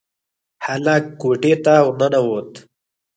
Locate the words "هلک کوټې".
0.65-1.53